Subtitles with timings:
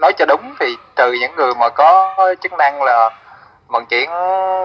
[0.00, 3.10] nói cho đúng thì trừ những người mà có chức năng là
[3.66, 4.10] vận chuyển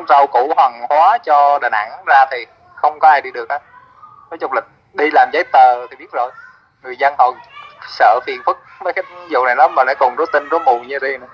[0.09, 2.45] rau củ hàng hóa cho Đà Nẵng ra thì
[2.75, 3.59] không có ai đi được á.
[4.31, 4.61] Nói chung là
[4.93, 6.31] đi làm giấy tờ thì biết rồi.
[6.83, 7.33] Người dân họ
[7.87, 10.79] sợ phiền phức mấy cái vụ này lắm mà lại còn rối tinh rối mù
[10.79, 11.27] như đi nữa.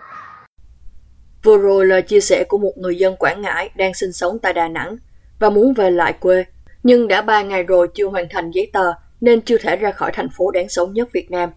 [1.44, 4.54] Vừa rồi là chia sẻ của một người dân Quảng Ngãi đang sinh sống tại
[4.54, 4.98] Đà Nẵng
[5.40, 6.46] và muốn về lại quê,
[6.84, 10.12] nhưng đã 3 ngày rồi chưa hoàn thành giấy tờ nên chưa thể ra khỏi
[10.14, 11.50] thành phố đáng sống nhất Việt Nam.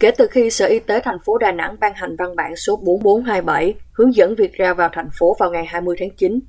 [0.00, 2.76] Kể từ khi Sở Y tế thành phố Đà Nẵng ban hành văn bản số
[2.76, 6.40] 4427 hướng dẫn việc ra vào thành phố vào ngày 20 tháng 9,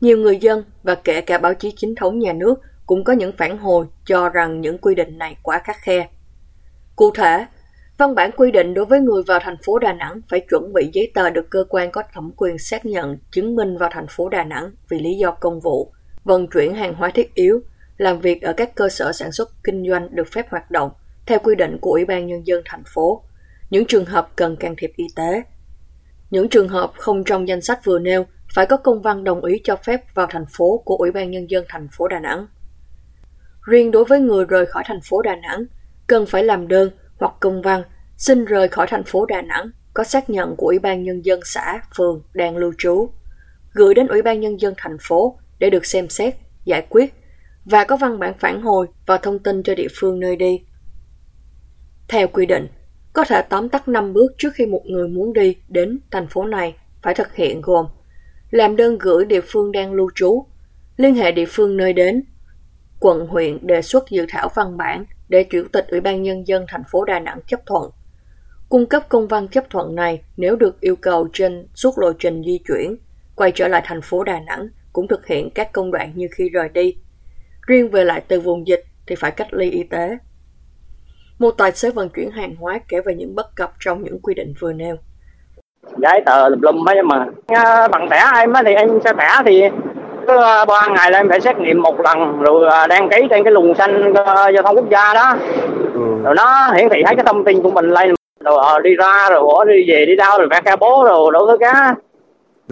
[0.00, 2.54] nhiều người dân và kể cả báo chí chính thống nhà nước
[2.86, 6.08] cũng có những phản hồi cho rằng những quy định này quá khắc khe.
[6.96, 7.46] Cụ thể,
[7.98, 10.90] văn bản quy định đối với người vào thành phố Đà Nẵng phải chuẩn bị
[10.92, 14.28] giấy tờ được cơ quan có thẩm quyền xác nhận chứng minh vào thành phố
[14.28, 15.92] Đà Nẵng vì lý do công vụ,
[16.24, 17.60] vận chuyển hàng hóa thiết yếu,
[17.96, 20.90] làm việc ở các cơ sở sản xuất kinh doanh được phép hoạt động
[21.26, 23.22] theo quy định của Ủy ban Nhân dân thành phố,
[23.70, 25.42] những trường hợp cần can thiệp y tế.
[26.30, 29.60] Những trường hợp không trong danh sách vừa nêu phải có công văn đồng ý
[29.64, 32.46] cho phép vào thành phố của Ủy ban Nhân dân thành phố Đà Nẵng.
[33.62, 35.64] Riêng đối với người rời khỏi thành phố Đà Nẵng,
[36.06, 37.82] cần phải làm đơn hoặc công văn
[38.16, 41.40] xin rời khỏi thành phố Đà Nẵng có xác nhận của Ủy ban Nhân dân
[41.44, 43.10] xã, phường đang lưu trú,
[43.72, 47.14] gửi đến Ủy ban Nhân dân thành phố để được xem xét, giải quyết
[47.64, 50.60] và có văn bản phản hồi và thông tin cho địa phương nơi đi.
[52.08, 52.68] Theo quy định,
[53.12, 56.44] có thể tóm tắt 5 bước trước khi một người muốn đi đến thành phố
[56.44, 57.86] này phải thực hiện gồm
[58.50, 60.46] làm đơn gửi địa phương đang lưu trú,
[60.96, 62.22] liên hệ địa phương nơi đến,
[63.00, 66.64] quận huyện đề xuất dự thảo văn bản để Chủ tịch Ủy ban Nhân dân
[66.68, 67.90] thành phố Đà Nẵng chấp thuận.
[68.68, 72.42] Cung cấp công văn chấp thuận này nếu được yêu cầu trên suốt lộ trình
[72.46, 72.96] di chuyển,
[73.36, 76.48] quay trở lại thành phố Đà Nẵng cũng thực hiện các công đoạn như khi
[76.48, 76.96] rời đi.
[77.66, 80.18] Riêng về lại từ vùng dịch thì phải cách ly y tế.
[81.38, 84.34] Một tài xế vận chuyển hàng hóa kể về những bất cập trong những quy
[84.34, 84.96] định vừa nêu.
[85.96, 87.26] Giấy tờ lùm lum ấy mà.
[87.90, 89.62] Bằng thẻ em thì anh xe thẻ thì
[90.26, 93.16] cứ ờ, ba ngày là em phải xét nghiệm một lần rồi ờ, đăng ký
[93.30, 95.34] trên cái luồng xanh ờ, giao thông quốc gia đó
[95.94, 96.00] ừ.
[96.24, 98.14] rồi nó hiển thị hết cái thông tin của mình lên
[98.44, 101.46] rồi đi ra rồi bỏ đi về đi đâu rồi phải khai bố rồi đủ
[101.46, 101.94] thứ cá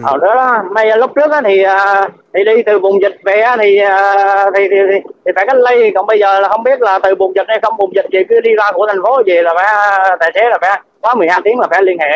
[0.03, 0.63] ở đó, đó.
[0.71, 4.77] May lúc trước thì à, thì đi từ vùng dịch về thì à, thì, thì,
[4.91, 5.91] thì, thì phải cách ly.
[5.95, 8.19] Còn bây giờ là không biết là từ vùng dịch hay không vùng dịch gì
[8.29, 11.15] cứ đi ra của thành phố về là phải à, tài xế là phải quá
[11.15, 12.09] 12 tiếng là phải liên hệ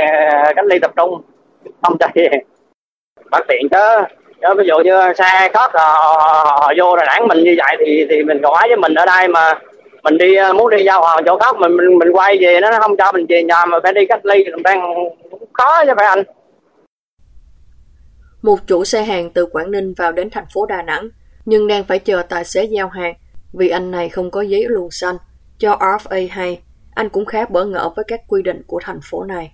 [0.55, 1.21] cách ly tập trung.
[1.81, 2.43] Không chạy
[3.31, 4.05] bất tiện chứ.
[4.39, 6.15] Đó, ví dụ như xe khác họ,
[6.59, 8.93] họ vô Đà Nẵng mình như vậy thì thì mình gọi với mình.
[8.93, 9.53] Ở đây mà
[10.03, 12.97] mình đi muốn đi giao hàng chỗ khác mình mình, mình quay về nó không
[12.97, 14.93] cho mình về nhà mà phải đi cách ly mình đang
[15.53, 16.23] khó chứ phải anh
[18.41, 21.09] một chủ xe hàng từ Quảng Ninh vào đến thành phố Đà Nẵng
[21.45, 23.13] nhưng đang phải chờ tài xế giao hàng
[23.53, 25.17] vì anh này không có giấy luồng xanh.
[25.57, 26.61] Cho RFA hay,
[26.95, 29.53] anh cũng khá bỡ ngỡ với các quy định của thành phố này.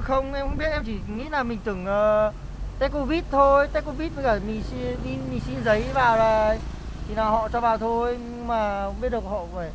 [0.00, 2.34] Không, em không biết, em chỉ nghĩ là mình tưởng uh,
[2.78, 6.56] test covid thôi test covid với cả mình xin đi mình xin giấy vào là
[7.08, 9.70] thì là họ cho vào thôi nhưng mà không biết được họ phải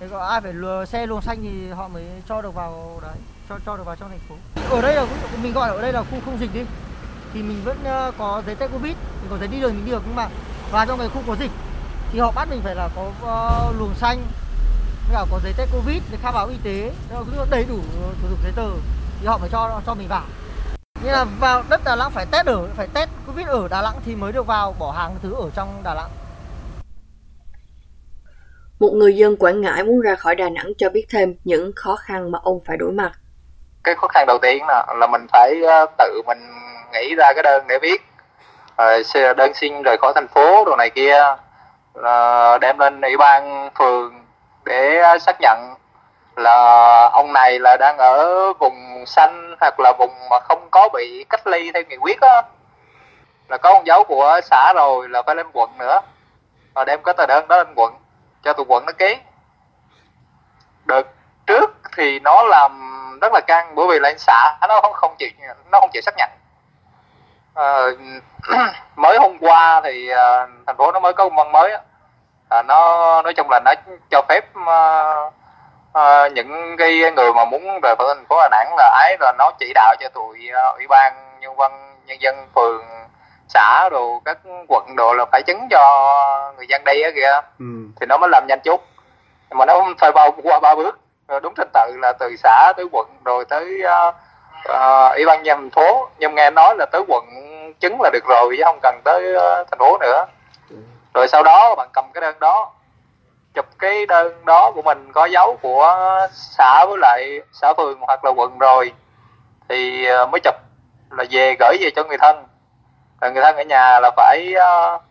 [0.00, 3.16] thì có ai phải lừa xe luồng xanh thì họ mới cho được vào đấy
[3.48, 4.34] cho cho được vào trong thành phố
[4.76, 5.06] ở đây là
[5.42, 6.60] mình gọi ở đây là khu không dịch đi
[7.34, 9.90] thì mình vẫn ờ, có giấy test covid mình có giấy đi đường mình đi
[9.90, 10.28] được nhưng mà
[10.70, 11.50] vào trong cái khu có dịch
[12.12, 14.18] thì họ bắt mình phải là có uh, luồng xanh
[15.08, 16.92] với cả có giấy test covid để khai báo y tế.
[17.50, 17.78] Đầy đủ
[18.22, 18.68] thủ tục giấy tờ
[19.20, 20.22] thì họ mới cho cho mình vào.
[21.02, 24.00] Như là vào đất Đà Nẵng phải test ở phải test covid ở Đà Nẵng
[24.04, 26.10] thì mới được vào bỏ hàng thứ ở trong Đà Nẵng
[28.80, 31.96] một người dân Quảng Ngãi muốn ra khỏi Đà Nẵng cho biết thêm những khó
[31.96, 33.12] khăn mà ông phải đối mặt.
[33.84, 36.38] Cái khó khăn đầu tiên là, là mình phải ờ, tự mình
[36.94, 38.02] nghĩ ra cái đơn để viết,
[38.78, 41.36] rồi đơn xin rời khỏi thành phố đồ này kia,
[41.94, 44.24] là đem lên ủy ban phường
[44.64, 45.74] để xác nhận
[46.36, 51.24] là ông này là đang ở vùng xanh hoặc là vùng mà không có bị
[51.30, 52.42] cách ly theo nghị quyết á.
[53.48, 56.00] Là có con dấu của xã rồi là phải lên quận nữa.
[56.74, 57.94] Và đem cái tờ đơn đó lên quận
[58.44, 59.16] cho tụi quận nó ký.
[60.84, 61.06] Được
[61.46, 62.80] trước thì nó làm
[63.20, 65.28] rất là căng bởi vì lên xã nó không không chịu
[65.72, 66.30] nó không chịu xác nhận
[67.54, 67.78] à,
[68.96, 71.72] mới hôm qua thì à, thành phố nó mới có công văn mới
[72.48, 73.74] à, nó nói chung là nó
[74.10, 75.14] cho phép à,
[75.92, 79.32] à, những cái người mà muốn rời khỏi thành phố Đà Nẵng là ấy rồi
[79.38, 82.82] nó chỉ đạo cho tụi uh, ủy ban nhân văn nhân dân phường
[83.48, 87.40] xã đồ các quận đồ là phải chứng cho người dân đây á kìa.
[87.58, 87.64] Ừ.
[88.00, 88.84] thì nó mới làm nhanh chút.
[89.50, 90.98] Nhưng mà nó phải bao qua ba bước.
[91.28, 94.14] Rồi đúng trình tự là từ xã tới quận rồi tới uh,
[94.68, 97.24] uh, ủy ban nhân thành phố nhưng nghe nói là tới quận
[97.80, 100.24] chứng là được rồi chứ không cần tới uh, thành phố nữa.
[101.14, 102.70] Rồi sau đó bạn cầm cái đơn đó
[103.54, 105.96] chụp cái đơn đó của mình có dấu của
[106.32, 108.92] xã với lại xã phường hoặc là quận rồi
[109.68, 110.54] thì ờ, mới chụp
[111.10, 112.44] là về gửi về cho người thân.
[113.20, 115.02] Rồi người thân ở nhà là phải uh,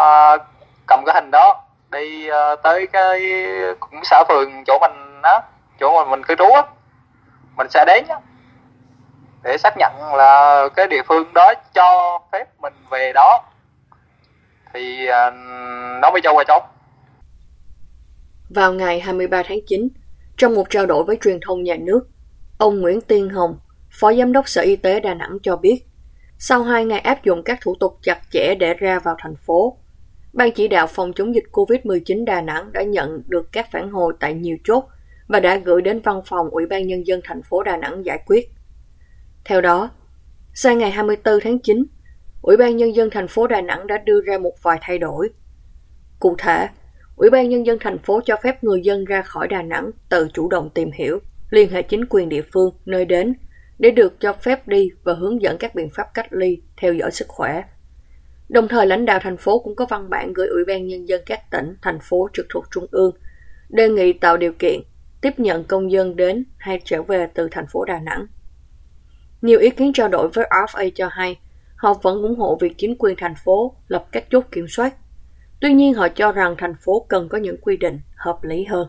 [0.00, 0.46] uh,
[0.86, 3.46] cầm cái hình đó đi uh, tới cái
[3.80, 5.40] cũng xã phường chỗ mình á
[5.80, 6.62] chỗ mà mình cư trú á
[7.56, 8.16] mình sẽ đến á
[9.42, 13.44] để xác nhận là cái địa phương đó cho phép mình về đó
[14.74, 15.34] thì uh,
[16.02, 16.62] nó mới cho qua chốt
[18.48, 19.88] vào ngày 23 tháng 9,
[20.36, 22.08] trong một trao đổi với truyền thông nhà nước,
[22.58, 23.58] ông Nguyễn Tiên Hồng,
[23.90, 25.84] Phó Giám đốc Sở Y tế Đà Nẵng cho biết,
[26.38, 29.76] sau hai ngày áp dụng các thủ tục chặt chẽ để ra vào thành phố,
[30.32, 34.12] Ban chỉ đạo phòng chống dịch COVID-19 Đà Nẵng đã nhận được các phản hồi
[34.20, 34.84] tại nhiều chốt
[35.28, 38.22] và đã gửi đến văn phòng Ủy ban Nhân dân thành phố Đà Nẵng giải
[38.26, 38.48] quyết.
[39.48, 39.90] Theo đó,
[40.54, 41.84] sang ngày 24 tháng 9,
[42.42, 45.30] Ủy ban Nhân dân thành phố Đà Nẵng đã đưa ra một vài thay đổi.
[46.20, 46.68] Cụ thể,
[47.16, 50.28] Ủy ban Nhân dân thành phố cho phép người dân ra khỏi Đà Nẵng tự
[50.34, 51.18] chủ động tìm hiểu,
[51.50, 53.34] liên hệ chính quyền địa phương nơi đến
[53.78, 57.10] để được cho phép đi và hướng dẫn các biện pháp cách ly, theo dõi
[57.10, 57.62] sức khỏe.
[58.48, 61.22] Đồng thời lãnh đạo thành phố cũng có văn bản gửi Ủy ban Nhân dân
[61.26, 63.16] các tỉnh, thành phố trực thuộc Trung ương,
[63.68, 64.80] đề nghị tạo điều kiện
[65.20, 68.26] tiếp nhận công dân đến hay trở về từ thành phố Đà Nẵng.
[69.42, 71.38] Nhiều ý kiến trao đổi với RFA cho hay,
[71.76, 74.92] họ vẫn ủng hộ việc chính quyền thành phố lập các chốt kiểm soát.
[75.60, 78.88] Tuy nhiên họ cho rằng thành phố cần có những quy định hợp lý hơn.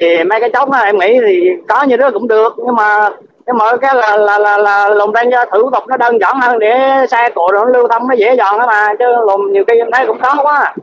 [0.00, 3.10] Thì mấy cái chốt em nghĩ thì có như đó cũng được nhưng mà
[3.46, 6.58] nhưng mà cái là là là, là lùng đang thử tục nó đơn giản hơn
[6.58, 9.78] để xe cộ nó lưu thông nó dễ dàng đó mà chứ lùng nhiều khi
[9.78, 10.74] em thấy cũng khó quá.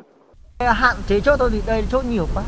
[0.60, 2.44] Hạn chế chốt tôi thì đây chốt nhiều quá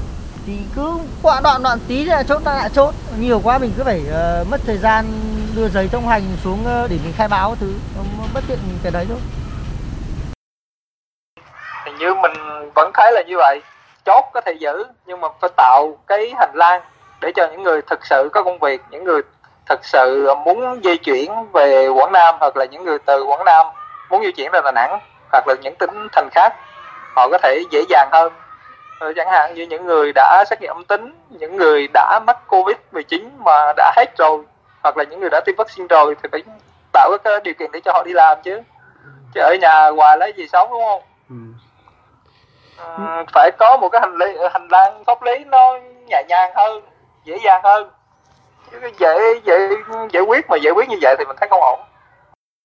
[0.47, 2.93] thì cứ qua đoạn đoạn tí là chốt lại chốt.
[3.19, 5.05] Nhiều quá mình cứ phải uh, mất thời gian
[5.55, 7.73] đưa giấy thông hành xuống uh, để mình khai báo thứ.
[8.33, 9.17] Bất tiện cái đấy thôi.
[11.99, 12.33] Như mình
[12.75, 13.61] vẫn thấy là như vậy.
[14.05, 16.81] Chốt có thể giữ nhưng mà phải tạo cái hành lang
[17.21, 19.21] để cho những người thực sự có công việc những người
[19.69, 23.65] thực sự muốn di chuyển về Quảng Nam hoặc là những người từ Quảng Nam
[24.09, 24.99] muốn di chuyển ra Đà Nẵng
[25.31, 26.53] hoặc là những tỉnh thành khác
[27.15, 28.33] họ có thể dễ dàng hơn
[28.99, 32.37] ừ, chẳng hạn như những người đã xét nghiệm âm tính những người đã mắc
[32.47, 34.43] covid 19 mà đã hết rồi
[34.83, 36.43] hoặc là những người đã tiêm vaccine rồi thì phải
[36.93, 38.61] tạo cái điều kiện để cho họ đi làm chứ.
[39.33, 41.01] Chứ ở nhà hoài lấy gì sống đúng không?
[41.29, 41.35] Ừ.
[42.77, 46.81] À, phải có một cái hành lý hành lang pháp lý nó nhẹ nhàng hơn
[47.23, 47.89] dễ dàng hơn.
[48.71, 49.69] Chứ dễ dễ
[50.11, 51.79] giải quyết mà giải quyết như vậy thì mình thấy không ổn.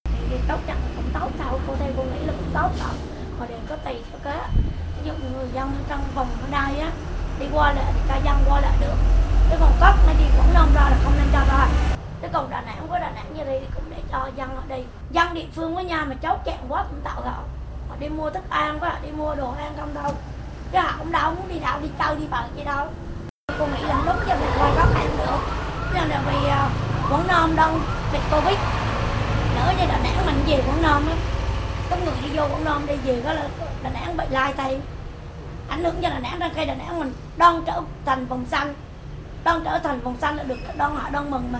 [0.04, 2.94] Thì tốt chắc cũng tốt đâu cô theo cô nghĩ là cũng tốt đâu
[3.38, 4.48] họ đều có tùy theo cái
[4.96, 6.90] ví dụ người dân trong vùng ở đây á,
[7.38, 8.96] đi qua lại thì cả dân qua lại được.
[9.50, 11.68] Cái còn cốc nó đi quảng đông ra là không nên cho rồi
[12.20, 14.62] cái còn đà nẵng với đà nẵng như đây thì cũng để cho dân ở
[14.68, 14.84] đây.
[15.10, 17.42] Dân địa phương với nhà mà cháu chặn quá cũng tạo họ
[17.88, 20.12] họ đi mua thức ăn với họ đi mua đồ ăn không đâu.
[20.72, 22.86] Chứ họ cũng đâu muốn đi đâu, đi chơi, đi bờ gì đâu.
[23.58, 25.38] Cô nghĩ là đúng cho mình qua khó khăn được.
[25.94, 26.68] Nên là vì à,
[27.10, 27.80] quảng nam đông
[28.12, 28.58] bị covid.
[29.54, 31.14] Nữa như đà nẵng mình về quảng nam á,
[31.90, 33.48] có người đi vô quảng nam đi về đó là
[33.82, 34.80] đà nẵng bị lai tay
[35.70, 38.74] ảnh hưởng cho đà nẵng ra cây đà nẵng mình đoan trở thành vùng xanh.
[39.44, 41.58] Đoan trở thành vùng xanh là được đoan họ đoan mừng mà.